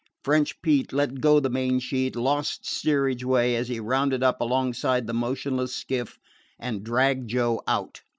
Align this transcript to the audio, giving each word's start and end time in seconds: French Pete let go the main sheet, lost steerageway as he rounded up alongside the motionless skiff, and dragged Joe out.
French 0.23 0.59
Pete 0.63 0.91
let 0.93 1.21
go 1.21 1.39
the 1.39 1.47
main 1.51 1.77
sheet, 1.77 2.15
lost 2.15 2.63
steerageway 2.65 3.53
as 3.53 3.67
he 3.67 3.79
rounded 3.79 4.23
up 4.23 4.41
alongside 4.41 5.05
the 5.05 5.13
motionless 5.13 5.75
skiff, 5.75 6.17
and 6.57 6.83
dragged 6.83 7.29
Joe 7.29 7.61
out. 7.67 8.01